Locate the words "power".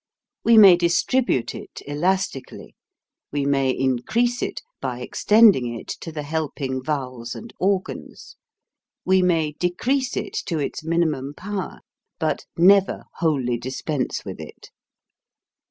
11.35-11.81